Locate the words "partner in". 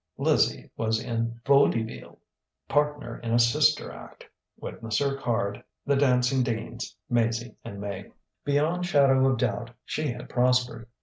2.67-3.33